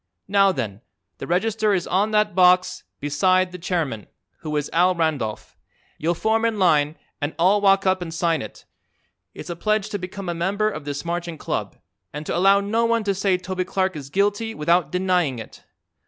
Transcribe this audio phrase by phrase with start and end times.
[0.27, 0.81] Now, then,
[1.19, 4.07] the register is on that box beside the chairman,
[4.39, 5.55] who is Al Randolph.
[5.99, 8.65] You'll form in line and all walk up and sign it.
[9.35, 11.77] It's a pledge to become a member of this Marching Club
[12.11, 15.63] and to allow no one to say Toby Clark is guilty without denying it.